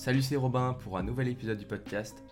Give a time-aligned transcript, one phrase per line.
[0.00, 2.24] Salut, c'est Robin pour un nouvel épisode du podcast.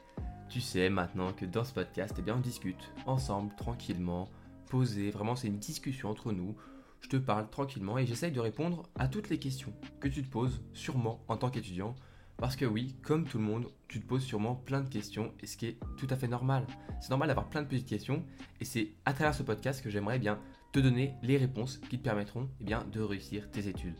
[0.48, 4.30] Tu sais maintenant que dans ce podcast, eh bien, on discute ensemble, tranquillement,
[4.70, 5.10] posé.
[5.10, 6.56] Vraiment, c'est une discussion entre nous.
[7.02, 10.30] Je te parle tranquillement et j'essaye de répondre à toutes les questions que tu te
[10.30, 11.94] poses, sûrement en tant qu'étudiant.
[12.38, 15.46] Parce que oui, comme tout le monde, tu te poses sûrement plein de questions et
[15.46, 16.66] ce qui est tout à fait normal.
[17.02, 18.24] C'est normal d'avoir plein de petites questions
[18.62, 20.38] et c'est à travers ce podcast que j'aimerais bien
[20.72, 23.98] te donner les réponses qui te permettront eh bien, de réussir tes études.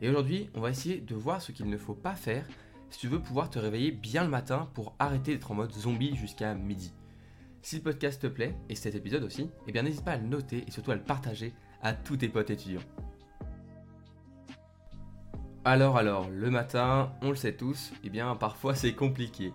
[0.00, 2.46] Et aujourd'hui, on va essayer de voir ce qu'il ne faut pas faire
[2.90, 6.14] si tu veux pouvoir te réveiller bien le matin pour arrêter d'être en mode zombie
[6.16, 6.92] jusqu'à midi.
[7.62, 10.26] Si le podcast te plaît, et cet épisode aussi, eh bien n'hésite pas à le
[10.26, 12.80] noter et surtout à le partager à tous tes potes étudiants.
[15.64, 19.52] Alors alors, le matin, on le sait tous, eh bien parfois c'est compliqué.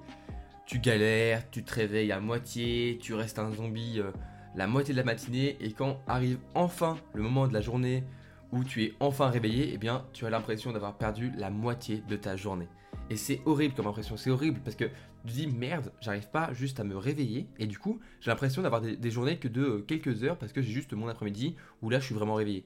[0.66, 4.12] Tu galères, tu te réveilles à moitié, tu restes un zombie euh,
[4.56, 8.04] la moitié de la matinée et quand arrive enfin le moment de la journée
[8.52, 12.16] où tu es enfin réveillé, eh bien tu as l'impression d'avoir perdu la moitié de
[12.16, 12.70] ta journée.
[13.10, 16.80] Et c'est horrible comme impression, c'est horrible parce que tu dis merde, j'arrive pas juste
[16.80, 20.24] à me réveiller et du coup j'ai l'impression d'avoir des, journées que de euh, quelques
[20.24, 22.66] heures parce que j'ai juste mon après-midi où là je suis vraiment réveillé.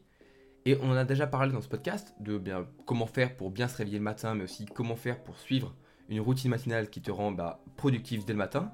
[0.65, 3.67] Et on en a déjà parlé dans ce podcast de bien comment faire pour bien
[3.67, 5.73] se réveiller le matin, mais aussi comment faire pour suivre
[6.09, 8.71] une routine matinale qui te rend bah, productif dès le matin.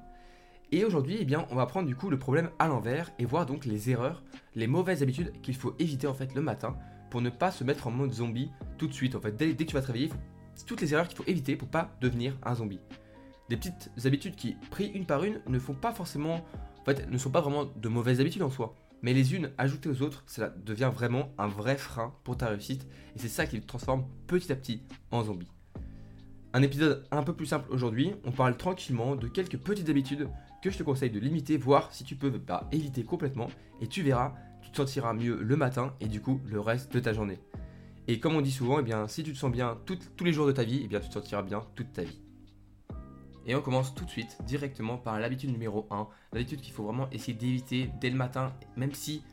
[0.71, 3.45] Et aujourd'hui, eh bien, on va prendre du coup le problème à l'envers et voir
[3.45, 4.23] donc les erreurs,
[4.55, 6.75] les mauvaises habitudes qu'il faut éviter en fait le matin
[7.11, 9.15] pour ne pas se mettre en mode zombie tout de suite.
[9.15, 10.09] En fait, dès, dès que tu vas te réveiller,
[10.65, 12.79] toutes les erreurs qu'il faut éviter pour pas devenir un zombie.
[13.49, 16.45] Des petites habitudes qui, prises une par une, ne font pas forcément,
[16.79, 18.75] en fait, ne sont pas vraiment de mauvaises habitudes en soi.
[19.01, 22.87] Mais les unes ajoutées aux autres, cela devient vraiment un vrai frein pour ta réussite
[23.15, 24.81] et c'est ça qui te transforme petit à petit
[25.11, 25.51] en zombie.
[26.53, 30.29] Un épisode un peu plus simple aujourd'hui, on parle tranquillement de quelques petites habitudes
[30.63, 34.01] que je te conseille de limiter, voir si tu peux pas éviter complètement et tu
[34.01, 37.39] verras, tu te sentiras mieux le matin et du coup le reste de ta journée.
[38.07, 40.45] Et comme on dit souvent, eh bien, si tu te sens bien tous les jours
[40.45, 42.21] de ta vie, eh bien, tu te sentiras bien toute ta vie.
[43.47, 47.09] Et on commence tout de suite directement par l'habitude numéro 1, l'habitude qu'il faut vraiment
[47.11, 49.23] essayer d'éviter dès le matin, même si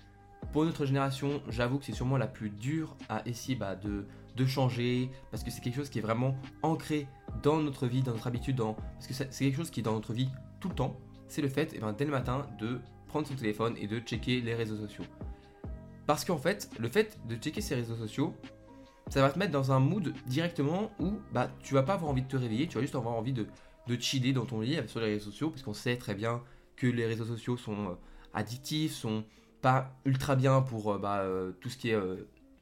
[0.52, 4.06] pour notre génération, j'avoue que c'est sûrement la plus dure à essayer bah, de,
[4.36, 7.06] de, changer, parce que c'est quelque chose qui est vraiment ancré
[7.42, 9.94] dans notre vie, dans notre habitude, dans, parce que c'est quelque chose qui est dans
[9.94, 10.28] notre vie
[10.60, 10.96] tout le temps,
[11.28, 14.40] c'est le fait, eh bien, dès le matin, de prendre son téléphone et de checker
[14.42, 15.04] les réseaux sociaux.
[16.06, 18.34] Parce qu'en fait, le fait de checker ces réseaux sociaux,
[19.08, 22.22] ça va te mettre dans un mood directement où bah, tu vas pas avoir envie
[22.22, 23.46] de te réveiller, tu vas juste avoir envie de,
[23.86, 26.42] de chiller dans ton lit sur les réseaux sociaux, parce qu'on sait très bien
[26.76, 27.94] que les réseaux sociaux sont euh,
[28.34, 29.24] addictifs, sont
[29.60, 31.98] pas ultra bien pour euh, bah, euh, tout ce qui est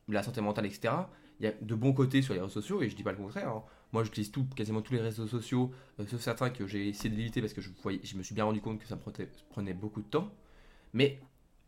[0.09, 0.95] la santé mentale, etc.
[1.39, 3.19] Il y a de bons côtés sur les réseaux sociaux, et je dis pas le
[3.19, 3.49] contraire.
[3.49, 3.65] Hein.
[3.93, 5.73] Moi, j'utilise tout, quasiment tous les réseaux sociaux,
[6.07, 8.45] sauf certains que j'ai essayé de limiter parce que je, voyais, je me suis bien
[8.45, 9.01] rendu compte que ça me
[9.51, 10.31] prenait beaucoup de temps.
[10.93, 11.21] Mais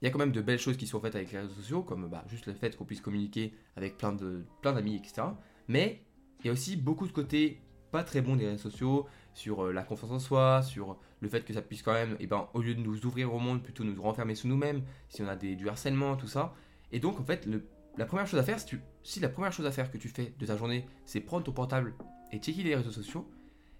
[0.02, 1.82] il y a quand même de belles choses qui sont faites avec les réseaux sociaux,
[1.82, 5.28] comme bah, juste le fait qu'on puisse communiquer avec plein de plein d'amis, etc.
[5.68, 6.02] Mais
[6.40, 7.60] il y a aussi beaucoup de côtés
[7.92, 11.44] pas très bons des réseaux sociaux, sur euh, la confiance en soi, sur le fait
[11.44, 13.84] que ça puisse quand même, eh ben, au lieu de nous ouvrir au monde, plutôt
[13.84, 16.54] nous renfermer sous nous-mêmes, si on a du harcèlement, tout ça.
[16.90, 17.48] Et donc, en fait,
[17.96, 20.34] la première chose à faire, si, si la première chose à faire que tu fais
[20.38, 21.94] de ta journée, c'est prendre ton portable
[22.32, 23.30] et checker les réseaux sociaux,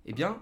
[0.04, 0.40] eh bien,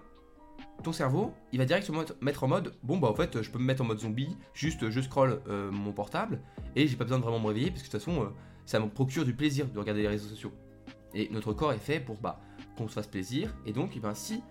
[0.83, 3.63] ton cerveau, il va directement mettre en mode bon bah en fait je peux me
[3.63, 6.41] mettre en mode zombie, juste je scroll euh, mon portable
[6.75, 8.29] et j'ai pas besoin de vraiment me réveiller parce que de toute façon euh,
[8.65, 10.53] ça me procure du plaisir de regarder les réseaux sociaux.
[11.13, 12.39] Et notre corps est fait pour bah
[12.77, 14.41] qu'on se fasse plaisir et donc eh ben, si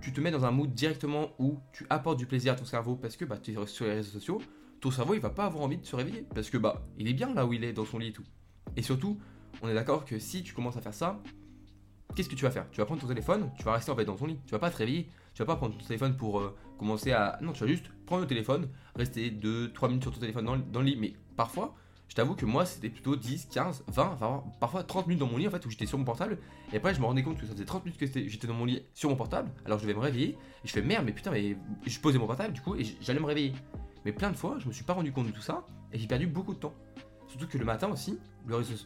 [0.00, 2.96] tu te mets dans un mood directement où tu apportes du plaisir à ton cerveau
[2.96, 4.40] parce que bah tu es sur les réseaux sociaux,
[4.80, 7.14] ton cerveau il va pas avoir envie de se réveiller parce que bah il est
[7.14, 8.24] bien là où il est dans son lit et tout.
[8.76, 9.18] Et surtout,
[9.62, 11.20] on est d'accord que si tu commences à faire ça,
[12.14, 12.66] qu'est-ce que tu vas faire?
[12.70, 14.58] Tu vas prendre ton téléphone, tu vas rester en fait dans ton lit, tu vas
[14.58, 17.38] pas te réveiller, tu vas pas prendre ton téléphone pour euh, commencer à.
[17.42, 20.86] Non, tu vas juste prendre le téléphone, rester 2-3 minutes sur ton téléphone dans, le
[20.86, 20.96] lit.
[20.98, 21.74] Mais parfois,
[22.08, 25.46] je t'avoue que moi, c'était plutôt 10, 15, 20, parfois 30 minutes dans mon lit
[25.46, 26.38] en fait, où j'étais sur mon portable.
[26.72, 28.64] Et après, je me rendais compte que ça faisait 30 minutes que j'étais dans mon
[28.64, 29.50] lit sur mon portable.
[29.66, 30.38] Alors je devais me réveiller.
[30.64, 31.54] Et je fais merde, mais putain, mais
[31.84, 33.52] je posais mon portable du coup, et j'allais me réveiller.
[34.06, 35.66] Mais plein de fois, je me suis pas rendu compte de tout ça.
[35.92, 36.72] Et j'ai perdu beaucoup de temps.
[37.28, 38.18] Surtout que le matin aussi,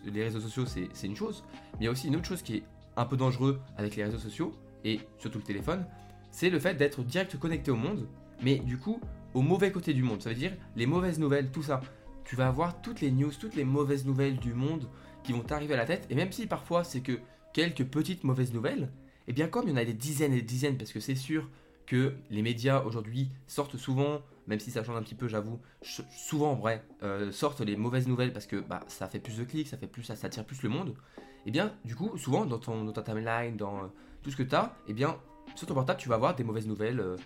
[0.05, 1.44] les réseaux sociaux, c'est une chose.
[1.75, 2.64] Mais il y a aussi une autre chose qui est
[2.97, 4.52] un peu dangereux avec les réseaux sociaux,
[4.85, 5.87] et surtout le téléphone,
[6.31, 8.09] c'est le fait d'être direct connecté au monde,
[8.43, 9.00] mais du coup
[9.35, 10.23] au mauvais côté du monde.
[10.23, 11.81] Ça veut dire les mauvaises nouvelles, tout ça.
[12.25, 14.88] Tu vas avoir toutes les news, toutes les mauvaises nouvelles du monde
[15.23, 16.06] qui vont t'arriver à la tête.
[16.11, 17.19] Et même si parfois c'est que
[17.53, 18.91] quelques petites mauvaises nouvelles,
[19.27, 21.00] et eh bien comme il y en a des dizaines et des dizaines, parce que
[21.00, 21.49] c'est sûr
[21.87, 26.53] que les médias aujourd'hui sortent souvent, même si ça change un petit peu, j'avoue, souvent
[26.53, 29.67] en vrai, euh, sortent les mauvaises nouvelles parce que bah, ça fait plus de clics,
[29.67, 30.91] ça fait plus, ça, attire plus le monde.
[31.19, 33.87] Et eh bien du coup, souvent dans, ton, dans ta timeline, dans euh,
[34.23, 35.17] tout ce que tu as, et eh bien
[35.55, 37.00] sur ton portable, tu vas avoir des mauvaises nouvelles.
[37.00, 37.17] Euh,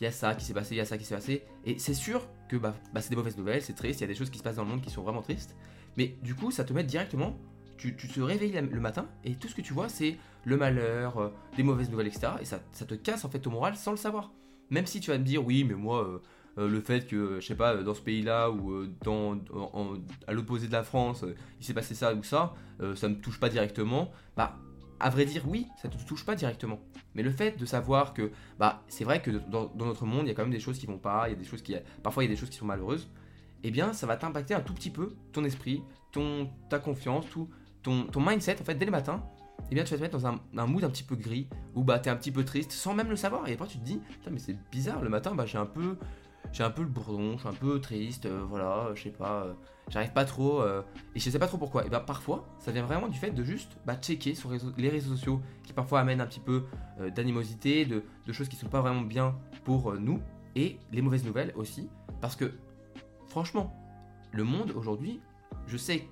[0.00, 1.44] il y a ça qui s'est passé, il y a ça qui s'est passé.
[1.64, 4.08] Et c'est sûr que bah, bah, c'est des mauvaises nouvelles, c'est triste, il y a
[4.08, 5.56] des choses qui se passent dans le monde qui sont vraiment tristes.
[5.96, 7.38] Mais du coup, ça te met directement,
[7.76, 11.28] tu, te réveilles le matin et tout ce que tu vois, c'est le malheur, euh,
[11.56, 12.32] des mauvaises nouvelles, etc.
[12.40, 14.32] Et ça, te casse en fait ton moral sans le savoir.
[14.70, 16.18] Même si tu vas me dire, oui, mais moi, euh,
[16.58, 19.38] euh, le fait que, je sais pas, dans ce pays-là ou dans,
[20.26, 21.24] à l'opposé de la France,
[21.60, 22.54] il s'est passé ça ou ça,
[22.94, 24.10] ça me touche pas directement.
[24.36, 24.56] Bah,
[25.04, 26.80] à vrai dire, oui, ça te touche pas directement.
[27.14, 30.30] Mais le fait de savoir que, bah, c'est vrai que dans, notre monde, il y
[30.30, 32.24] a quand même des choses qui vont pas, il y a des choses qui, parfois
[32.24, 33.10] il y a des choses qui sont malheureuses.
[33.64, 37.50] Eh bien, ça va t'impacter un tout petit peu ton esprit, ton, ta confiance, tout,
[37.82, 39.22] ton, ton mindset, en fait, dès le matin,
[39.70, 41.98] eh bien tu vas te mettre dans un, mood un petit peu gris, où bah
[41.98, 44.00] t'es un petit peu triste, sans même le savoir, et après tu te dis,
[44.30, 45.98] mais c'est bizarre, le matin bah j'ai un peu,
[46.52, 49.44] j'ai un peu le bourdon, je suis un peu triste, euh, voilà, je sais pas,
[49.44, 49.54] euh,
[49.88, 50.82] j'arrive pas trop, euh,
[51.14, 51.86] et je sais pas trop pourquoi.
[51.86, 55.16] Et bah parfois, ça vient vraiment du fait de juste bah, checker sur les réseaux
[55.16, 56.64] sociaux, qui parfois amènent un petit peu
[57.14, 60.20] d'animosité, de, de, choses qui sont pas vraiment bien pour nous,
[60.54, 61.88] et les mauvaises nouvelles aussi,
[62.20, 62.52] parce que
[63.26, 63.74] franchement,
[64.30, 65.20] le monde aujourd'hui,
[65.66, 66.08] je sais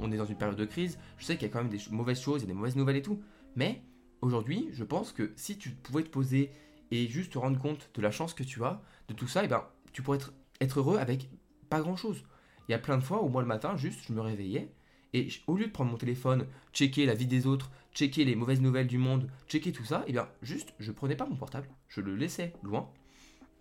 [0.00, 1.80] on, est dans une période de crise, je sais qu'il y a quand même des
[1.90, 3.20] mauvaises choses, a des mauvaises nouvelles et tout,
[3.56, 3.82] mais
[4.20, 6.50] aujourd'hui, je pense que si tu pouvais te poser
[6.90, 9.48] et juste te rendre compte de la chance que tu as, de tout ça, et
[9.48, 10.18] ben, tu pourrais
[10.60, 11.28] être, heureux avec
[11.68, 12.24] pas grand chose.
[12.68, 14.72] Il y a plein de fois où moi le matin, juste, je me réveillais
[15.14, 18.60] et au lieu de prendre mon téléphone, checker la vie des autres, checker les mauvaises
[18.60, 22.02] nouvelles du monde, checker tout ça, et bien juste, je prenais pas mon portable, je
[22.02, 22.90] le laissais loin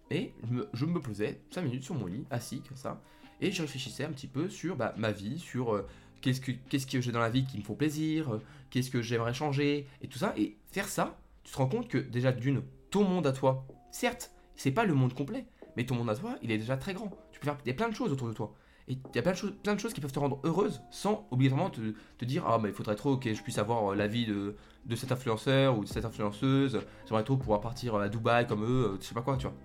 [0.10, 0.34] et
[0.74, 3.02] je me, posais 5 minutes sur mon lit, assis comme ça,
[3.42, 5.88] et je réfléchissais un petit peu sur bah, ma vie, sur euh,
[6.22, 9.34] qu'est-ce que, que j'ai dans la vie qui me font plaisir, euh, qu'est-ce que j'aimerais
[9.34, 10.34] changer, et tout ça.
[10.38, 14.32] Et faire ça, tu te rends compte que déjà d'une, ton monde à toi, certes,
[14.56, 15.46] c'est pas le monde complet,
[15.76, 17.12] mais ton monde à toi, il est déjà très grand.
[17.32, 18.54] Tu peux faire, il y a plein de choses autour de toi.
[18.90, 20.82] Et il y a plein de, choses, plein de choses qui peuvent te rendre heureuse
[20.92, 21.82] sans obligatoirement te,
[22.18, 24.56] te dire Ah, bah il faudrait trop que je puisse avoir euh, la vie de,
[24.86, 26.80] de cet influenceur ou de cette influenceuse.
[27.06, 29.56] J'aimerais trop pouvoir partir à Dubaï comme eux, je sais pas quoi, tu vois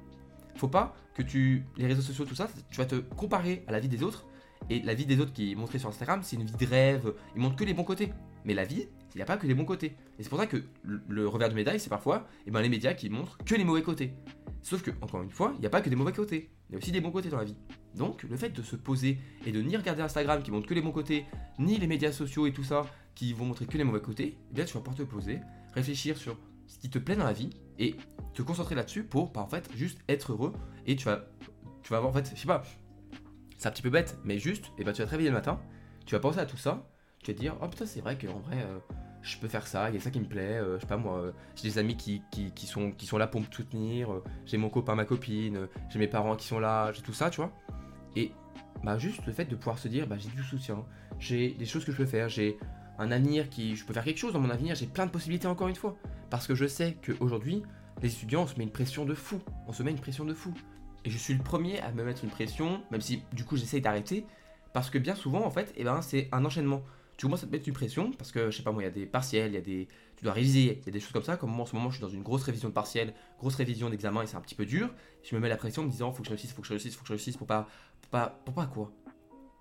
[0.56, 1.64] faut pas que tu.
[1.76, 4.26] Les réseaux sociaux, tout ça, tu vas te comparer à la vie des autres.
[4.70, 7.14] Et la vie des autres qui est montrée sur Instagram, c'est une vie de rêve.
[7.34, 8.12] Ils montrent que les bons côtés.
[8.44, 9.96] Mais la vie, il n'y a pas que les bons côtés.
[10.18, 12.94] Et c'est pour ça que le, revers de médaille, c'est parfois eh ben, les médias
[12.94, 14.14] qui montrent que les mauvais côtés.
[14.62, 16.50] Sauf que, encore une fois, il n'y a pas que des mauvais côtés.
[16.68, 17.56] Il y a aussi des bons côtés dans la vie.
[17.94, 20.80] Donc, le fait de se poser et de ni regarder Instagram qui montre que les
[20.80, 21.26] bons côtés,
[21.58, 24.54] ni les médias sociaux et tout ça qui vont montrer que les mauvais côtés, eh
[24.54, 25.40] bien, tu vas pouvoir te poser,
[25.74, 27.96] réfléchir sur ce qui te plaît dans la vie et
[28.34, 30.52] te concentrer là-dessus pour, bah, en fait, juste être heureux.
[30.86, 31.26] Et tu vas,
[31.82, 32.62] tu vas avoir, en fait, je sais pas,
[33.58, 35.60] c'est un petit peu bête, mais juste, et ben, tu vas te réveiller le matin,
[36.06, 36.88] tu vas penser à tout ça,
[37.22, 38.78] tu vas te dire, oh putain, c'est vrai qu'en vrai, euh,
[39.22, 40.96] je peux faire ça, il y a ça qui me plaît, euh, je sais pas
[40.96, 42.22] moi, euh, j'ai des amis qui,
[42.66, 44.08] sont, là pour me soutenir,
[44.46, 47.36] j'ai mon copain, ma copine, j'ai mes parents qui sont là, j'ai tout ça, tu
[47.36, 47.52] vois.
[48.16, 48.32] Et
[48.82, 50.84] bah juste le fait de pouvoir se dire, bah j'ai du soutien,
[51.18, 52.58] j'ai des choses que je peux faire, j'ai
[52.98, 55.46] un avenir qui, je peux faire quelque chose dans mon avenir, j'ai plein de possibilités
[55.46, 55.96] encore une fois.
[56.30, 57.62] Parce que je sais qu'aujourd'hui,
[58.00, 59.40] les étudiants, on se met une pression de fou.
[59.66, 60.52] On se met une pression de fou.
[61.04, 63.80] Et je suis le premier à me mettre une pression, même si du coup j'essaye
[63.80, 64.26] d'arrêter,
[64.72, 66.82] parce que bien souvent, en fait, eh ben, c'est un enchaînement.
[67.22, 68.88] Tu commences à te mettre une pression, parce que, je sais pas moi, il y
[68.88, 69.86] a des partiels, il y a des...
[70.16, 71.88] Tu dois réviser, il y a des choses comme ça, comme moi en ce moment
[71.88, 74.56] je suis dans une grosse révision de partiel, grosse révision d'examen, et c'est un petit
[74.56, 74.92] peu dur.
[75.22, 76.72] Je me mets la pression en me disant, faut que je réussisse, faut que je
[76.72, 77.68] réussisse, faut que je réussisse, pour pas...
[78.00, 78.90] Pour pas, pour pas quoi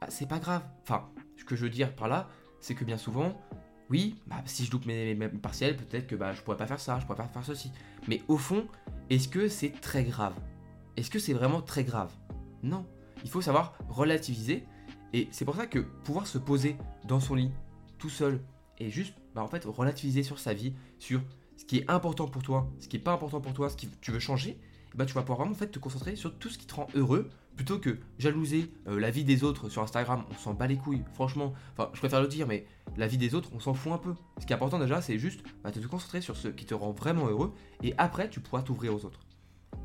[0.02, 0.63] bah, C'est pas grave.
[0.81, 2.30] Enfin, ce que je veux dire par là,
[2.62, 3.40] c'est que bien souvent,
[3.92, 7.00] oui, bah, si je loupe mes, partiels, peut-être que bah, je pourrais pas faire ça,
[7.00, 7.72] je pourrais pas faire ceci.
[8.07, 8.66] Mais au fond,
[9.12, 10.34] est-ce que c'est très grave?
[10.98, 12.12] Est-ce que c'est vraiment très grave?
[12.64, 12.88] Non.
[13.24, 14.66] Il faut savoir relativiser.
[15.13, 16.77] Et c'est pour ça que pouvoir se poser
[17.07, 17.51] dans son lit,
[17.97, 18.41] tout seul,
[18.77, 21.21] et juste, bah, en fait, relativiser sur sa vie, sur
[21.57, 23.85] ce qui est important pour toi, ce qui est pas important pour toi, ce que
[24.01, 24.57] tu veux changer,
[24.95, 27.30] bah, tu vas pouvoir vraiment en te concentrer sur tout ce qui te rend heureux,
[27.56, 31.03] plutôt que jalouser euh, la vie des autres sur Instagram, on s'en bat les couilles,
[31.13, 31.53] franchement.
[31.73, 32.65] Enfin, je préfère le dire, mais
[32.97, 34.15] la vie des autres, on s'en fout un peu.
[34.39, 36.73] Ce qui est important déjà, c'est juste bah, de te concentrer sur ce qui te
[36.73, 37.53] rend vraiment heureux,
[37.83, 39.19] et après, tu pourras t'ouvrir aux autres.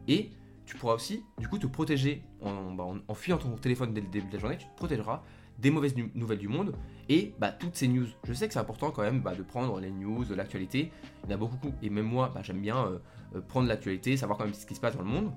[0.09, 0.31] Et
[0.67, 4.29] tu pourras aussi, du coup, te protéger en, bah, fuyant ton téléphone dès le début
[4.29, 5.23] de la journée, tu te protégeras
[5.59, 6.75] des mauvaises nouvelles du monde
[7.09, 8.07] et bah, toutes ces news.
[8.25, 10.93] Je sais que c'est important quand même bah, de prendre les news, l'actualité.
[11.25, 12.99] Il y en a beaucoup, et même moi, bah, j'aime bien euh,
[13.37, 15.33] euh, prendre l'actualité, savoir quand même ce qui se passe dans le monde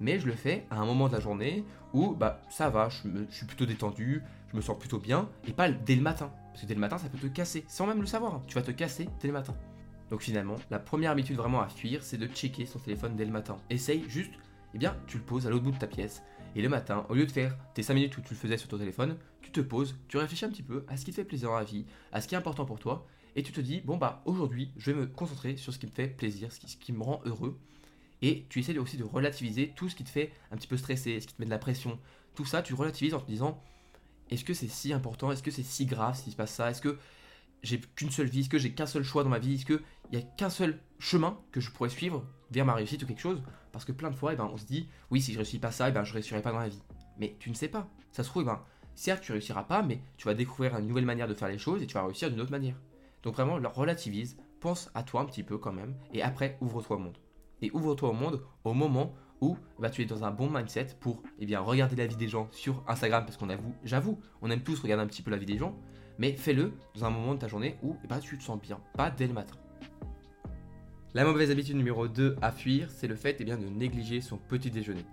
[0.00, 3.08] mais je le fais à un moment de la journée où bah ça va, je,
[3.30, 6.30] suis plutôt détendu, je me sens plutôt bien, et pas dès le matin.
[6.52, 8.42] Parce que dès le matin, ça peut te casser, sans même le savoir.
[8.46, 9.54] Tu vas te casser dès le matin.
[10.10, 13.30] Donc finalement, la première habitude vraiment à fuir, c'est de checker son téléphone dès le
[13.30, 13.56] matin.
[13.70, 14.32] Essaye juste,
[14.74, 16.22] eh bien, tu le poses à l'autre bout de ta pièce.
[16.56, 18.68] Et le matin, au lieu de faire tes 5 minutes où tu le faisais sur
[18.68, 21.24] ton téléphone, tu te poses, tu réfléchis un petit peu à ce qui te fait
[21.24, 23.06] plaisir dans la vie, à ce qui est important pour toi,
[23.36, 25.92] et tu te dis, bon bah aujourd'hui, je vais me concentrer sur ce qui me
[25.92, 27.58] fait plaisir, ce qui me rend heureux,
[28.22, 31.20] et tu essaies aussi de relativiser tout ce qui te fait un petit peu stresser,
[31.20, 31.98] ce qui te met de la pression.
[32.34, 33.62] Tout ça, tu relativises en te disant
[34.30, 35.32] est-ce que c'est si important?
[35.32, 36.70] Est-ce que c'est si grave s'il se passe ça?
[36.70, 36.98] Est-ce que
[37.62, 38.40] j'ai qu'une seule vie?
[38.40, 39.54] Est-ce que j'ai qu'un seul choix dans ma vie?
[39.54, 39.80] Est-ce qu'il
[40.12, 43.42] n'y a qu'un seul chemin que je pourrais suivre vers ma réussite ou quelque chose
[43.72, 45.70] Parce que plein de fois, eh ben, on se dit oui, si je réussis pas
[45.70, 46.82] ça, eh ben, je réussirai pas dans la vie.
[47.18, 47.88] Mais tu ne sais pas.
[48.12, 48.62] Ça se trouve, eh ben,
[48.94, 51.82] certes, tu réussiras pas, mais tu vas découvrir une nouvelle manière de faire les choses
[51.82, 52.76] et tu vas réussir d'une autre manière.
[53.22, 57.00] Donc vraiment, relativise, pense à toi un petit peu quand même, et après, ouvre-toi au
[57.00, 57.18] monde.
[57.62, 61.22] Et ouvre-toi au monde au moment où bah, tu es dans un bon mindset pour
[61.38, 64.62] eh bien, regarder la vie des gens sur Instagram, parce qu'on avoue, j'avoue, on aime
[64.62, 65.76] tous regarder un petit peu la vie des gens,
[66.18, 68.80] mais fais-le dans un moment de ta journée où eh ben, tu te sens bien,
[68.96, 69.54] pas dès le matin.
[71.14, 74.36] La mauvaise habitude numéro 2 à fuir, c'est le fait eh bien, de négliger son
[74.36, 75.06] petit déjeuner.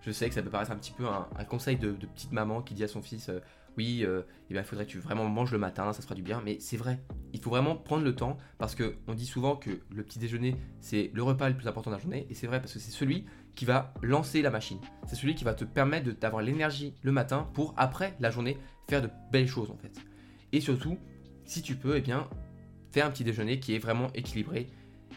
[0.00, 2.72] Je sais que ça peut paraître un petit peu un, conseil de, petite maman qui
[2.72, 3.38] dit à son fils euh,
[3.76, 6.40] Oui, euh, eh faudrait que tu vraiment manges le matin, ça fera du bien.
[6.42, 7.00] Mais c'est vrai,
[7.34, 11.10] il faut vraiment prendre le temps parce qu'on dit souvent que le petit déjeuner, c'est
[11.12, 12.26] le repas le plus important de la journée.
[12.30, 14.78] Et c'est vrai parce que c'est celui qui va lancer la machine.
[15.06, 18.56] C'est celui qui va te permettre d'avoir l'énergie le matin pour, après la journée,
[18.88, 19.92] faire de belles choses en fait.
[20.52, 20.98] Et surtout,
[21.44, 22.26] si tu peux, eh bien,
[22.90, 24.70] faire un petit déjeuner qui est vraiment équilibré.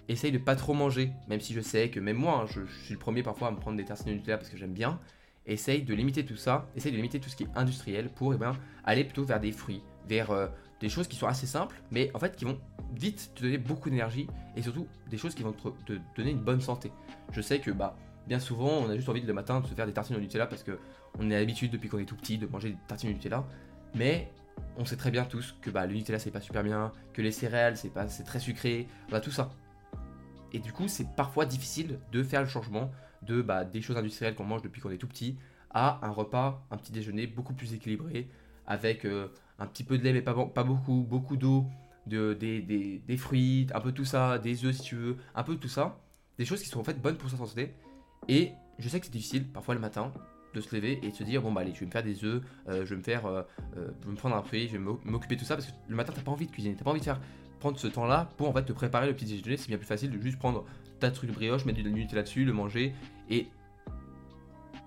[0.08, 2.94] Essaye de pas trop manger, même si je sais que même moi, hein, je, suis
[2.94, 5.00] le premier parfois à me prendre des tartines de Nutella parce que j'aime bien.
[5.48, 8.38] Essaye de limiter tout ça, essaye de limiter tout ce qui est industriel pour eh
[8.38, 10.48] bien, aller plutôt vers des fruits, vers euh,
[10.80, 12.60] des choses qui sont assez simples, mais en fait qui vont
[12.96, 16.62] vite te donner beaucoup d'énergie et surtout des choses qui vont te, donner une bonne
[16.62, 16.92] santé.
[17.32, 17.96] Je sais que bah,
[18.28, 20.48] bien souvent, on a juste envie le matin de se faire des tartines au Nutella
[20.48, 23.44] parce qu'on est habitué depuis qu'on est tout petit de manger des tartines au Nutella,
[23.96, 24.32] mais
[24.78, 27.32] on sait très bien tous que bah, le Nutella c'est pas super bien, que les
[27.32, 28.88] céréales c'est pas c'est très sucré,
[29.22, 29.52] tout ça.
[30.56, 32.90] Et du coup, c'est parfois difficile de faire le changement
[33.24, 35.38] de bah, des choses industrielles qu'on mange depuis qu'on est tout petit
[35.70, 38.30] à un repas, un petit déjeuner beaucoup plus équilibré
[38.66, 39.28] avec euh,
[39.60, 40.34] un petit peu de lait mais pas,
[40.64, 41.66] beaucoup, beaucoup d'eau,
[42.08, 45.68] de, des, fruits, un peu tout ça, des œufs si tu veux, un peu tout
[45.68, 46.00] ça.
[46.38, 47.74] Des choses qui sont en fait bonnes pour sa santé.
[48.30, 50.14] Et je sais que c'est difficile parfois le matin,
[50.54, 52.24] de se lever et de se dire bon bah allez je vais me faire des
[52.24, 53.44] œufs, euh, je vais me faire, euh,
[54.08, 56.22] me prendre un fruit, je vais m'occuper de tout ça parce que le matin t'as
[56.22, 57.20] pas envie de cuisiner, t'as pas envie de faire
[57.76, 60.20] ce temps-là pour en fait te préparer le petit déjeuner, c'est bien plus facile de
[60.20, 60.66] juste prendre
[61.00, 62.94] ta truc de brioche, mettre du là-dessus, le manger
[63.30, 63.48] et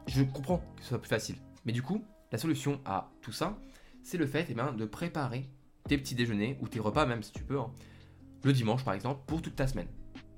[0.06, 1.37] je comprends que ce soit plus facile.
[1.64, 3.58] Mais du coup, la solution à tout ça,
[4.02, 5.49] c'est le fait eh ben, de préparer
[5.88, 7.70] tes petits déjeuners ou tes repas même si tu peux, hein,
[8.42, 9.88] le dimanche par exemple, pour toute ta semaine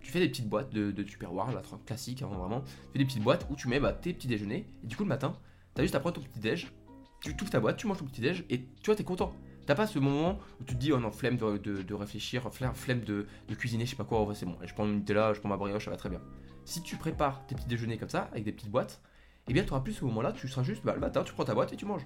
[0.01, 2.63] tu fais des petites boîtes de, de Tupperware, la classique, hein, vraiment.
[2.63, 4.67] Tu fais des petites boîtes où tu mets bah, tes petits déjeuners.
[4.83, 5.37] Et du coup, le matin,
[5.75, 6.73] t'as juste à prendre ton petit déj,
[7.21, 9.33] tu ouvres ta boîte, tu manges ton petit déj et tu vois, t'es content.
[9.71, 13.29] T'as pas ce moment où tu te dis, oh non, flemme de, réfléchir, flemme de,
[13.57, 15.57] cuisiner, je sais pas quoi, oh, c'est bon, je prends mon Nutella, je prends ma
[15.57, 16.21] brioche, ça va très bien.
[16.65, 19.01] Si tu prépares tes petits déjeuners comme ça, avec des petites boîtes,
[19.47, 21.45] eh bien, tu auras plus ce moment-là, tu seras juste, bah, le matin, tu prends
[21.45, 22.03] ta boîte et tu manges.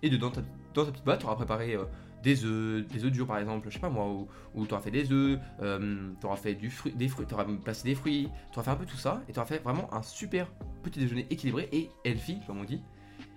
[0.00, 0.32] Et dedans,
[0.72, 1.84] dans ta petite boîte, tu auras préparé euh,
[2.22, 4.06] des œufs, des œufs durs par exemple, je sais pas moi,
[4.54, 7.34] où, tu auras fait des œufs, euh, tu auras fait du fruit, des fruits, tu
[7.34, 9.58] auras placé des fruits, tu auras fait un peu tout ça, et tu auras fait
[9.58, 10.50] vraiment un super
[10.82, 12.80] petit déjeuner équilibré et healthy, comme on dit.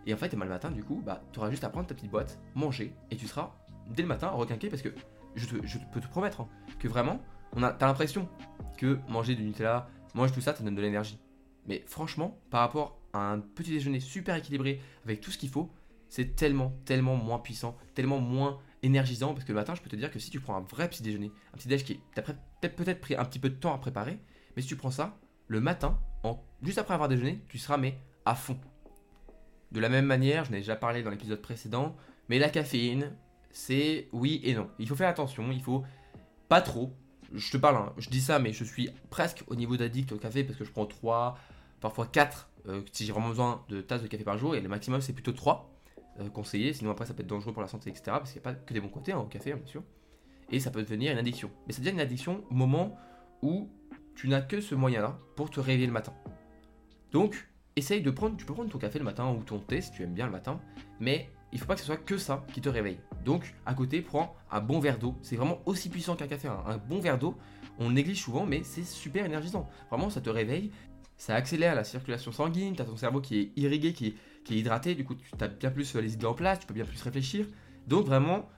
[0.08, 2.12] Et en fait, le matin, du coup, bah, tu auras juste à prendre ta petite
[2.12, 3.56] boîte, manger, et tu seras
[3.88, 4.90] dès le matin requinqué parce que
[5.36, 5.46] je,
[5.94, 6.50] peux te promettre hein,
[6.80, 7.22] que vraiment,
[7.54, 8.28] on a, t'as l'impression
[8.78, 11.20] que manger du Nutella, manger tout ça, ça donne de l'énergie.
[11.68, 15.72] Mais franchement, par rapport à un petit déjeuner super équilibré avec tout ce qu'il faut,
[16.10, 19.96] c'est tellement, tellement moins puissant, tellement moins énergisant parce que le matin, je peux te
[19.96, 22.22] dire que si tu prends un vrai petit déjeuner, un petit déjeuner qui t'a
[22.70, 24.20] peut-être pris un petit peu de temps à préparer,
[24.56, 27.98] mais si tu prends ça, le matin, en, juste après avoir déjeuné, tu seras mais
[28.26, 28.58] à fond.
[29.72, 31.96] De la même manière, je n'ai déjà parlé dans l'épisode précédent,
[32.30, 33.12] mais la caféine,
[33.56, 34.70] c'est oui et non.
[34.80, 35.84] Il faut faire attention, il faut
[36.50, 36.92] pas trop.
[37.34, 40.18] Je te parle, hein, je dis ça, mais je suis presque au niveau d'addict au
[40.18, 41.40] café parce que je prends 3,
[41.80, 44.68] parfois 4 euh, si j'ai vraiment besoin de tasses de café par jour, et le
[44.68, 45.72] maximum c'est plutôt 3.
[46.20, 48.04] Euh, conseiller, sinon après ça peut être dangereux pour la santé, etc.
[48.08, 49.84] Parce qu'il n'y a pas que des bons côtés hein, au café, hein, bien sûr.
[50.52, 51.50] Et ça peut devenir une addiction.
[51.66, 52.98] Mais ça devient une addiction au moment
[53.42, 53.70] où
[54.16, 56.14] tu n'as que ce moyen-là pour te réveiller le matin.
[57.14, 57.48] Donc,
[57.78, 60.04] essaye de prendre, tu peux prendre ton café le matin ou ton thé si tu
[60.04, 60.60] aimes bien le matin,
[61.00, 62.98] mais il faut pas que ce soit que ça qui te réveille.
[63.24, 65.16] Donc, à côté, prends un bon verre d'eau.
[65.22, 66.50] C'est vraiment aussi puissant qu'un café.
[66.50, 66.62] Hein.
[66.68, 67.38] Un bon verre d'eau,
[67.80, 69.70] on néglige souvent, mais c'est super énergisant.
[69.90, 70.72] Vraiment, ça te réveille,
[71.16, 74.18] ça accélère la circulation sanguine, tu as ton cerveau qui est irrigué, qui
[74.50, 76.84] est hydraté, du coup tu as bien plus les idées en place, tu peux bien
[76.84, 77.48] plus réfléchir.
[77.88, 78.50] Donc vraiment,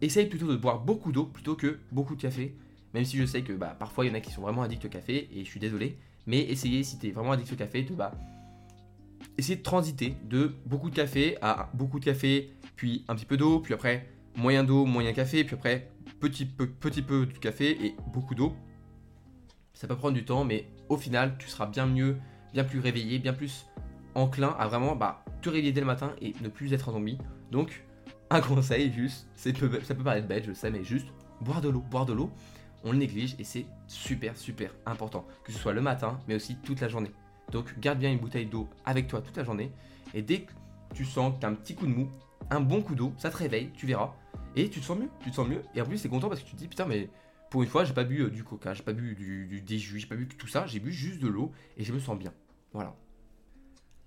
[0.00, 2.56] essaye plutôt de boire beaucoup d'eau plutôt que beaucoup de café.
[2.94, 4.86] Même si je sais que bah, parfois il y en a qui sont vraiment addicts
[4.86, 5.98] au café, et je suis désolé.
[6.26, 8.12] Mais essayez, si tu es vraiment addict au café, bah,
[9.38, 13.36] essayer de transiter de beaucoup de café à beaucoup de café, puis un petit peu
[13.36, 15.90] d'eau, puis après moyen d'eau, moyen café, puis après
[16.20, 18.54] petit peu, petit peu de café et beaucoup d'eau.
[19.74, 22.16] Ça peut prendre du temps, mais au final, tu seras bien mieux,
[22.52, 23.66] bien plus réveillé, bien plus
[24.14, 27.18] enclin à vraiment bah, te réveiller dès le matin et ne plus être un zombie.
[27.50, 27.84] Donc,
[28.30, 29.68] un conseil, juste, ça peut
[30.04, 31.08] paraître bête, je sais, mais juste
[31.40, 31.84] boire de l'eau.
[31.90, 32.30] Boire de l'eau,
[32.84, 35.26] on le néglige et c'est super, super important.
[35.44, 37.12] Que ce soit le matin, mais aussi toute la journée.
[37.52, 39.70] Donc, garde bien une bouteille d'eau avec toi toute la journée.
[40.14, 40.52] Et dès que
[40.94, 42.08] tu sens que tu as un petit coup de mou,
[42.50, 44.14] un bon coup d'eau, ça te réveille, tu verras.
[44.56, 45.62] Et tu te sens mieux, tu te sens mieux.
[45.74, 47.10] Et en plus, c'est content parce que tu te dis, putain, mais
[47.50, 50.06] pour une fois, j'ai pas bu euh, du coca, j'ai pas bu du, du, j'ai
[50.06, 52.32] pas bu tout ça, j'ai bu juste de l'eau et je me sens bien.
[52.72, 52.94] Voilà.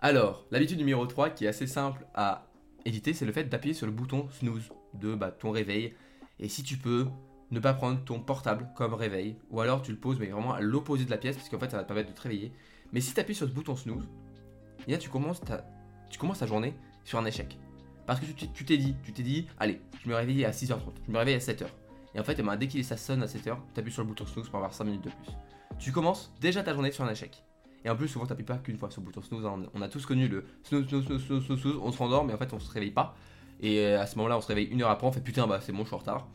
[0.01, 2.47] Alors, l'habitude numéro 3 qui est assez simple à
[2.85, 5.93] éviter, c'est le fait d'appuyer sur le bouton snooze de bah, ton réveil.
[6.39, 7.07] Et si tu peux,
[7.51, 10.61] ne pas prendre ton portable comme réveil, ou alors tu le poses mais vraiment à
[10.61, 12.53] l'opposé de la pièce, parce qu'en fait ça va te permettre de te réveiller.
[12.93, 14.07] Mais si tu appuies sur ce bouton snooze,
[14.99, 15.65] tu commences ta,
[16.09, 17.57] tu commences ta journée sur un échec.
[18.05, 21.11] Parce que tu t'es dit, tu t'es dit, allez, je me réveille à 6h30, je
[21.11, 21.65] me réveille à 7h.
[22.15, 24.07] Et en fait, eh ben, dès qu'il ça sonne à 7h, tu appuies sur le
[24.07, 25.33] bouton snooze pour avoir 5 minutes de plus.
[25.77, 27.43] Tu commences déjà ta journée sur un échec.
[27.85, 29.45] Et en plus, souvent, t'appuies pas qu'une fois sur le bouton snooze.
[29.45, 29.63] Hein.
[29.73, 32.37] On a tous connu le snooze, snooze, snooze, snooze, snooze, on se rendort, mais en
[32.37, 33.15] fait, on se réveille pas.
[33.61, 35.59] Et euh, à ce moment-là, on se réveille une heure après, on fait putain, bah
[35.61, 36.27] c'est bon, je suis en retard.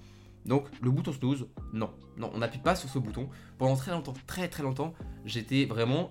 [0.46, 3.28] Donc, le bouton snooze, non, non, on n'appuie pas sur ce bouton.
[3.58, 4.94] Pendant très longtemps, très très longtemps,
[5.24, 6.10] j'étais vraiment,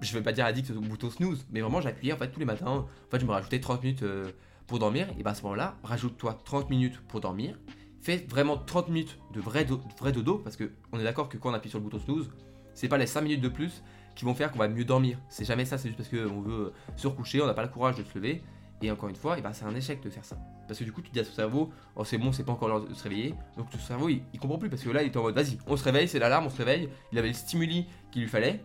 [0.00, 2.46] je vais pas dire addict au bouton snooze, mais vraiment, j'appuyais en fait tous les
[2.46, 2.66] matins.
[2.66, 4.30] En fait, je me rajoutais 30 minutes euh,
[4.66, 5.08] pour dormir.
[5.18, 7.58] Et bah à ce moment-là, rajoute-toi 30 minutes pour dormir.
[8.00, 9.66] Fais vraiment 30 minutes de vrai,
[9.98, 12.30] vrai dodo, parce qu'on est d'accord que quand on appuie sur le bouton snooze,
[12.74, 13.82] c'est pas les 5 minutes de plus
[14.14, 15.18] qui vont faire qu'on va mieux dormir.
[15.28, 17.96] C'est jamais ça, c'est juste parce qu'on veut se recoucher, on n'a pas le courage
[17.96, 18.42] de se lever.
[18.80, 20.36] Et encore une fois, ben c'est un échec de faire ça.
[20.68, 22.68] Parce que du coup, tu dis à ton cerveau, oh c'est bon, c'est pas encore
[22.68, 23.34] l'heure de se réveiller.
[23.56, 25.76] Donc ton cerveau, il, comprend plus parce que là, il est en mode, vas-y, on
[25.76, 26.88] se réveille, c'est l'alarme, on se réveille.
[27.10, 28.62] Il avait le stimuli qu'il lui fallait.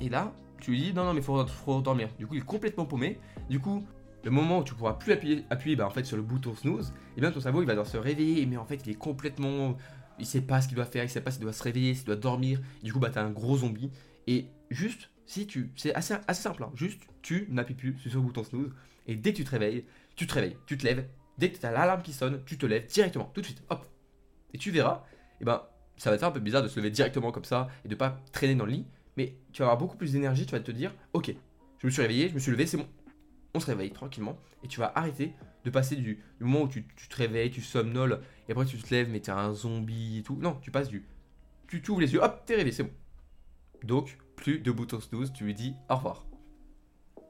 [0.00, 2.08] Et là, tu lui dis, non, non, mais faut, faut dormir.
[2.18, 3.18] Du coup, il est complètement paumé.
[3.50, 3.84] Du coup,
[4.24, 7.20] le moment où tu pourras plus appuyer, bah, en fait, sur le bouton snooze, et
[7.20, 8.46] bien ton cerveau, il va devoir se réveiller.
[8.46, 9.76] Mais en fait, il est complètement.
[10.18, 12.06] Il sait pas ce qu'il doit faire, il sait pas s'il doit se réveiller, s'il
[12.06, 12.60] doit dormir.
[12.82, 13.90] Du coup, bah, t'as un gros zombie.
[14.28, 15.72] Et juste, si tu.
[15.74, 16.70] C'est assez, assez simple, hein.
[16.74, 18.70] juste, tu n'appuies plus sur le bouton snooze.
[19.08, 21.08] Et dès que tu te réveilles, tu te réveilles, tu te lèves.
[21.38, 23.84] Dès que tu as l'alarme qui sonne, tu te lèves directement, tout de suite, hop.
[24.54, 25.62] Et tu verras, et eh ben,
[25.96, 28.20] ça va faire un peu bizarre de se lever directement comme ça et de pas
[28.32, 28.86] traîner dans le lit.
[29.16, 31.34] Mais tu vas avoir beaucoup plus d'énergie, tu vas te dire, ok,
[31.78, 32.88] je me suis réveillé, je me suis levé, c'est bon.
[33.54, 35.32] On se réveille tranquillement et tu vas arrêter
[35.64, 39.10] de passer du, moment où tu, te réveilles, tu somnoles et après tu te lèves,
[39.10, 40.36] mais t'es un zombie et tout.
[40.36, 41.04] Non, tu passes du.
[41.68, 42.92] Tu t'ouvres les yeux, hop, t'es réveillé, c'est bon.
[43.84, 46.26] Donc, plus de bouton snooze, tu lui dis au revoir.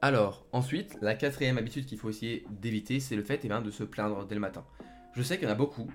[0.00, 3.70] Alors, ensuite, la quatrième habitude qu'il faut essayer d'éviter, c'est le fait eh bien, de
[3.70, 4.64] se plaindre dès le matin.
[5.14, 5.88] Je sais qu'il y en a beaucoup.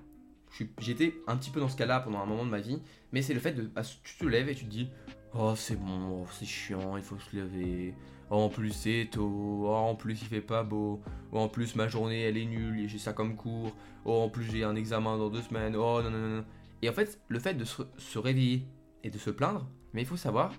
[0.80, 2.80] J'étais un petit peu dans ce cas-là pendant un moment de ma vie,
[3.12, 3.63] mais c'est le fait de.
[3.63, 4.89] Bah, tu te lèves et tu te dis
[5.34, 7.94] Oh, c'est bon, oh, c'est chiant, il faut se lever.
[8.30, 9.66] Oh, en plus, c'est tôt.
[9.66, 11.02] Oh, en plus, il fait pas beau.
[11.32, 13.72] Oh, en plus, ma journée, elle est nulle et j'ai ça comme cours.
[14.06, 15.76] Oh, en plus, j'ai un examen dans deux semaines.
[15.76, 16.46] Oh, non, non, non.
[16.82, 18.68] Et en fait, le fait de se réveiller
[19.04, 20.54] et de se plaindre, mais il faut savoir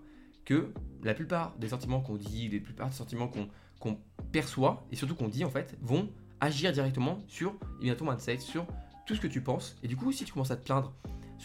[0.45, 3.31] que la plupart des sentiments qu'on dit, les plupart des sentiments
[3.79, 3.99] qu'on
[4.33, 7.55] perçoit et surtout qu'on dit en fait, vont agir directement sur
[7.99, 8.67] ton mindset, sur
[9.07, 9.77] tout ce que tu penses.
[9.83, 10.95] Et du coup, si tu commences à te plaindre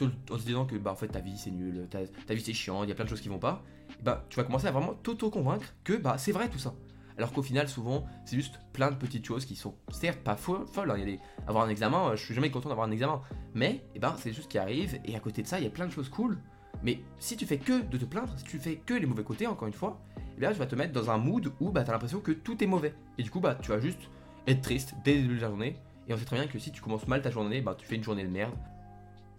[0.02, 2.84] en te disant que bah, en fait, ta vie c'est nul, ta, vie c'est chiant,
[2.84, 3.64] il y a plein de choses qui vont pas,
[4.02, 6.74] bah, tu vas commencer à vraiment t'auto-convaincre que bah, c'est vrai tout ça.
[7.16, 10.66] Alors qu'au final, souvent, c'est juste plein de petites choses qui sont certes pas folles.
[10.90, 10.98] Hein.
[10.98, 11.20] Y a des...
[11.46, 13.22] Avoir un examen, je suis jamais content d'avoir un examen.
[13.54, 15.00] Mais eh ben, c'est choses qui arrivent.
[15.06, 16.40] Et à côté de ça, il y a plein de choses cool
[16.84, 19.48] mais si tu fais que de te plaindre, si tu fais que les mauvais côtés,
[19.48, 20.02] encore une fois,
[20.36, 22.32] eh bien, tu vas te mettre dans un mood où bah, tu as l'impression que
[22.32, 22.94] tout est mauvais.
[23.18, 24.02] Et du coup, bah, tu vas juste
[24.48, 25.78] être triste dès le début de la journée.
[26.08, 27.96] Et on sait très bien que si tu commences mal ta journée, bah, tu fais
[27.96, 28.54] une journée de merde.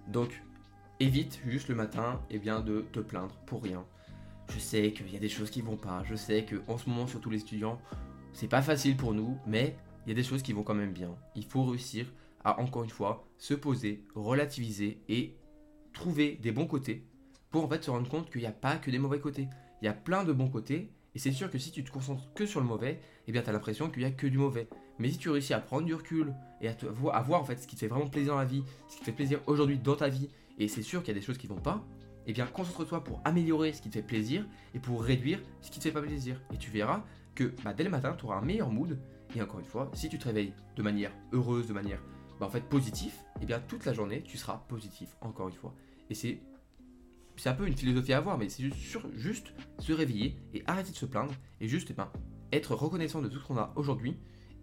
[0.09, 0.43] Donc,
[1.01, 3.85] évite juste le matin eh bien, de te plaindre pour rien.
[4.53, 6.03] Je sais qu'il y a des choses qui vont pas.
[6.05, 7.81] Je sais qu'en ce moment, surtout les étudiants,
[8.33, 10.93] c'est pas facile pour nous, mais il y a des choses qui vont quand même
[10.93, 11.15] bien.
[11.35, 12.13] Il faut réussir
[12.45, 15.37] à, encore une fois, se poser, relativiser et
[15.93, 17.07] trouver des bons côtés
[17.51, 19.49] pour en fait se rendre compte qu'il n'y a pas que des mauvais côtés.
[19.81, 22.33] Il y a plein de bons côtés, et c'est sûr que si tu te concentres
[22.35, 24.69] que sur le mauvais, eh bien tu as l'impression qu'il n'y a que du mauvais.
[24.99, 27.67] Mais si tu réussis à prendre du recul et à, te, voir en fait ce
[27.67, 29.97] qui te fait vraiment plaisir dans la vie, ce qui te fait plaisir aujourd'hui dans
[29.97, 30.29] ta vie,
[30.59, 31.85] et c'est sûr qu'il y a des choses qui vont pas,
[32.27, 35.79] eh bien concentre-toi pour améliorer ce qui te fait plaisir et pour réduire ce qui
[35.79, 36.41] te fait pas plaisir.
[36.53, 37.05] Et tu verras
[37.35, 38.99] que bah, dès le matin, tu auras un meilleur mood.
[39.37, 42.01] Et encore une fois, si tu te réveilles de manière heureuse, de manière
[42.39, 45.75] bah, en fait positive, eh bien toute la journée, tu seras positif, encore une fois.
[46.09, 46.41] Et c'est
[47.37, 50.93] c'est un peu une philosophie à avoir, mais c'est juste, juste, se réveiller et arrêter
[50.93, 52.09] de se plaindre et juste eh ben,
[52.53, 54.17] être reconnaissant de tout ce qu'on a aujourd'hui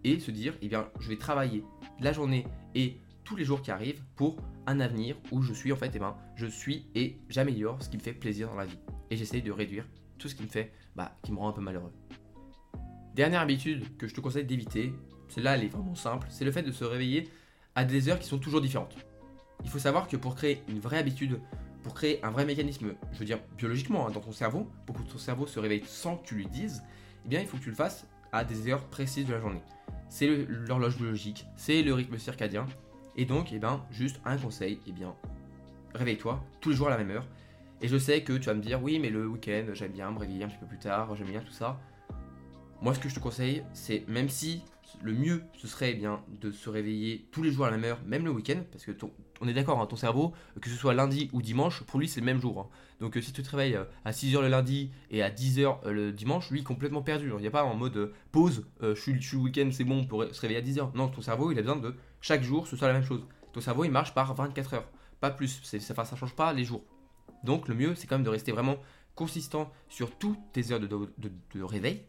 [0.04, 1.64] et se dire eh bien je vais travailler
[2.00, 4.36] la journée et tous les jours qui arrivent pour
[4.66, 7.96] un avenir où je suis en fait eh ben je suis et j'améliore ce qui
[7.96, 8.78] me fait plaisir dans la vie
[9.10, 9.86] et j'essaye de réduire
[10.18, 11.92] tout ce qui me fait bah qui me rend un peu malheureux.
[13.14, 14.92] Dernière habitude que je te conseille d'éviter,
[15.28, 17.28] celle-là elle est vraiment simple, c'est le fait de se réveiller
[17.74, 18.96] à des heures qui sont toujours différentes.
[19.64, 21.38] Il faut savoir que pour créer une vraie habitude
[21.82, 25.02] pour créer un vrai mécanisme, je veux dire biologiquement, hein, dans ton cerveau, pour que
[25.02, 26.82] ton cerveau se réveille sans que tu lui dises,
[27.24, 29.62] eh bien il faut que tu le fasses à des heures précises de la journée.
[30.08, 32.66] C'est l'horloge biologique, c'est le rythme circadien,
[33.16, 35.14] et donc, eh bien, juste un conseil, eh bien,
[35.94, 37.26] réveille-toi tous les jours à la même heure.
[37.82, 40.18] Et je sais que tu vas me dire, oui, mais le week-end, j'aime bien me
[40.18, 41.80] réveiller un petit peu plus tard, j'aime bien tout ça.
[42.80, 44.62] Moi, ce que je te conseille, c'est même si
[45.02, 47.90] le mieux, ce serait eh bien de se réveiller tous les jours à la même
[47.90, 48.92] heure, même le week-end, parce que
[49.42, 52.20] on est d'accord, hein, ton cerveau, que ce soit lundi ou dimanche, pour lui c'est
[52.20, 52.60] le même jour.
[52.60, 52.66] Hein.
[53.00, 55.92] Donc euh, si tu te réveilles euh, à 6h le lundi et à 10h euh,
[55.92, 57.30] le dimanche, lui complètement perdu.
[57.34, 60.40] Il n'y a pas en mode pause, je suis, le week-end, c'est bon, pour se
[60.40, 60.94] réveiller à 10h.
[60.94, 63.26] Non, ton cerveau il a besoin de chaque jour ce soit la même chose.
[63.52, 64.88] Ton cerveau il marche par 24 heures,
[65.20, 65.60] pas plus.
[65.64, 66.84] Ça, ça change pas les jours.
[67.42, 68.76] Donc le mieux c'est quand même de rester vraiment
[69.16, 72.02] consistant sur toutes tes heures de réveil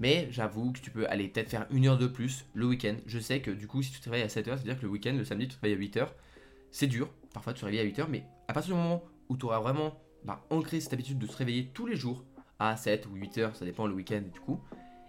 [0.00, 2.96] mais j'avoue que tu peux aller peut-être faire une heure de plus le week-end.
[3.06, 5.14] Je sais que du coup, si tu te réveilles à 7h, c'est-à-dire que le week-end,
[5.16, 6.08] le samedi, tu te réveilles à 8h.
[6.74, 9.46] C'est dur, parfois tu te réveilles à 8h, mais à partir du moment où tu
[9.46, 12.24] auras vraiment bah, ancré cette habitude de se réveiller tous les jours
[12.58, 14.58] à 7 ou 8h, ça dépend le week-end du coup,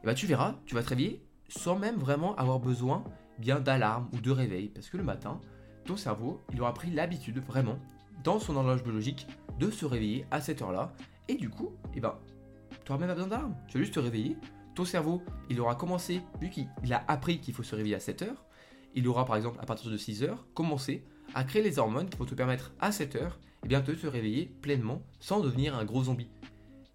[0.03, 3.03] et bah tu verras, tu vas te réveiller sans même vraiment avoir besoin
[3.39, 4.69] bien d'alarme ou de réveil.
[4.69, 5.41] Parce que le matin,
[5.85, 7.79] ton cerveau, il aura pris l'habitude vraiment,
[8.23, 9.25] dans son horloge biologique,
[9.57, 10.93] de se réveiller à cette heure-là.
[11.29, 12.13] Et du coup, et ben,
[12.69, 13.55] tu n'auras même pas besoin d'alarme.
[13.69, 14.37] Tu vas juste te réveiller,
[14.75, 18.21] ton cerveau, il aura commencé, vu qu'il a appris qu'il faut se réveiller à 7
[18.21, 18.45] heures,
[18.93, 22.17] il aura par exemple à partir de 6 heures commencé à créer les hormones qui
[22.17, 25.75] vont te permettre à 7 heures et eh bien, de te réveiller pleinement sans devenir
[25.75, 26.29] un gros zombie.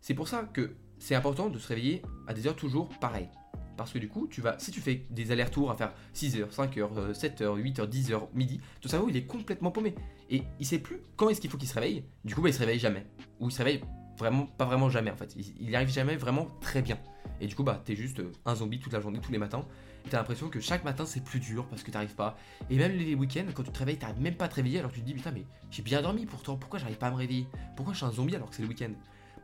[0.00, 3.28] C'est pour ça que c'est important de se réveiller à des heures toujours pareilles.
[3.76, 7.12] Parce que du coup, tu vas, si tu fais des allers-retours à faire 6h, 5h,
[7.12, 9.94] 7h, 8h, 10h, midi, ton cerveau il est complètement paumé.
[10.28, 12.04] Et il sait plus quand est-ce qu'il faut qu'il se réveille.
[12.24, 13.06] Du coup, bah, il se réveille jamais.
[13.40, 13.80] Ou il se réveille
[14.18, 15.34] vraiment, pas vraiment jamais en fait.
[15.58, 16.98] Il n'y arrive jamais vraiment très bien.
[17.40, 19.64] Et du coup, bah, t'es juste euh, un zombie toute la journée, tous les matins.
[20.08, 22.36] T'as l'impression que chaque matin c'est plus dur parce que t'arrives pas.
[22.68, 24.92] Et même les week-ends, quand tu te réveilles, t'arrives même pas à te réveiller alors
[24.92, 27.46] tu te dis, putain, mais j'ai bien dormi pourtant, pourquoi j'arrive pas à me réveiller?
[27.76, 28.90] Pourquoi je suis un zombie alors que c'est le week-end?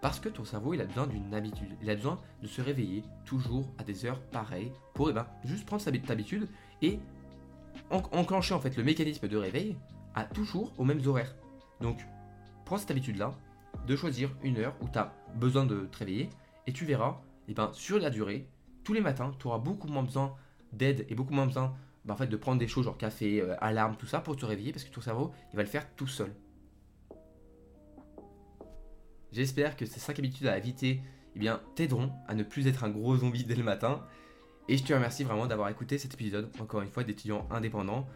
[0.00, 1.76] Parce que ton cerveau il a besoin d'une habitude.
[1.82, 5.66] Il a besoin de se réveiller toujours à des heures pareilles pour eh ben, juste
[5.66, 6.48] prendre sa habitude
[6.82, 6.98] et
[7.90, 9.76] enclencher en fait le mécanisme de réveil
[10.14, 11.34] à toujours aux mêmes horaires.
[11.80, 12.04] Donc,
[12.64, 13.34] prends cette habitude là
[13.86, 16.30] de choisir une heure où tu as besoin de te réveiller
[16.66, 18.48] et tu verras et ben, sur la durée,
[18.84, 20.34] tous les matins, tu auras beaucoup moins besoin
[20.72, 21.74] d'aide et beaucoup moins besoin
[22.04, 24.46] ben, en fait, de prendre des choses genre café, euh, alarme, tout ça pour te
[24.46, 26.32] réveiller parce que ton cerveau, il va le faire tout seul.
[29.32, 31.00] J'espère que ces 5 habitudes à éviter
[31.34, 34.02] eh bien, t'aideront à ne plus être un gros zombie dès le matin.
[34.68, 38.08] Et je te remercie vraiment d'avoir écouté cet épisode, encore une fois, d'étudiants indépendants,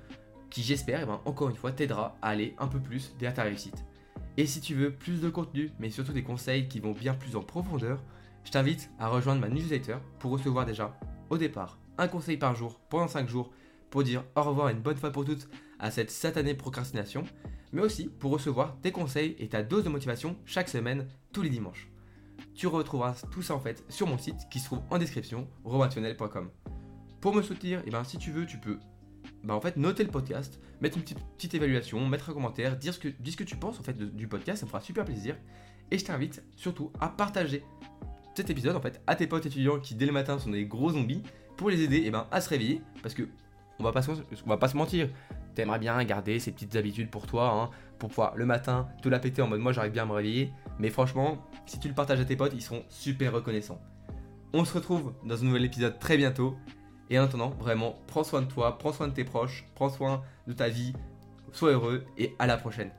[0.48, 3.42] qui j'espère, eh ben, encore une fois, t'aidera à aller un peu plus vers ta
[3.42, 3.84] réussite.
[4.36, 7.36] Et si tu veux plus de contenu, mais surtout des conseils qui vont bien plus
[7.36, 8.02] en profondeur,
[8.44, 12.80] je t'invite à rejoindre ma newsletter pour recevoir déjà, au départ, un conseil par jour
[12.88, 13.52] pendant 5 jours
[13.90, 17.24] pour dire au revoir une bonne fois pour toutes à cette satanée procrastination,
[17.72, 21.50] mais aussi pour recevoir tes conseils et ta dose de motivation chaque semaine, tous les
[21.50, 21.90] dimanches.
[22.54, 26.50] Tu retrouveras tout ça en fait sur mon site qui se trouve en description, romationnel.com.
[27.20, 28.78] Pour me soutenir, et eh ben, si tu veux, tu peux
[29.44, 32.98] bah, en fait, noter le podcast, mettre une petite, évaluation, mettre un commentaire, dire ce
[32.98, 35.36] que, ce que tu penses en fait du podcast, ça me fera super plaisir.
[35.90, 37.62] Et je t'invite surtout à partager
[38.34, 40.90] cet épisode en fait à tes potes étudiants qui dès le matin sont des gros
[40.90, 41.22] zombies
[41.60, 43.28] pour les aider eh ben, à se réveiller parce que
[43.78, 45.10] on va pas se, on va pas se mentir.
[45.54, 49.18] T'aimerais bien garder ces petites habitudes pour toi, hein, pour pouvoir le matin te la
[49.18, 50.52] péter en mode moi j'arrive bien à me réveiller.
[50.78, 53.78] Mais franchement, si tu le partages à tes potes, ils seront super reconnaissants.
[54.54, 56.56] On se retrouve dans un nouvel épisode très bientôt.
[57.10, 60.22] Et en attendant, vraiment, prends soin de toi, prends soin de tes proches, prends soin
[60.46, 60.94] de ta vie,
[61.52, 62.90] sois heureux et à la prochaine.